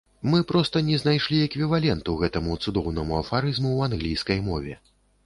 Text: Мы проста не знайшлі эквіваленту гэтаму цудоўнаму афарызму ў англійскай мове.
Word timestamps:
Мы 0.29 0.37
проста 0.51 0.81
не 0.87 0.95
знайшлі 1.01 1.41
эквіваленту 1.47 2.15
гэтаму 2.21 2.57
цудоўнаму 2.63 3.17
афарызму 3.21 3.65
ў 3.77 3.91
англійскай 3.91 4.39
мове. 4.49 4.73